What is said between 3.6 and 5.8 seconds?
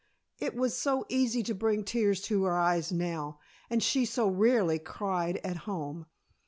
and she so rarely cried at